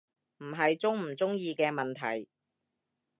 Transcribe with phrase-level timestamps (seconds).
[0.39, 2.27] 唔係鍾唔鍾意嘅問題